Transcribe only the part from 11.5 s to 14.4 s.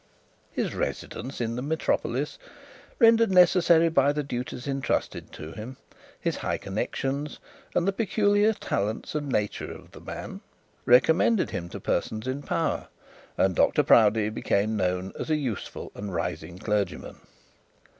him to persons in power; and Dr Proudie